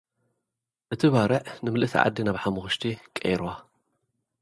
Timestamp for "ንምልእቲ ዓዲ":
1.63-2.17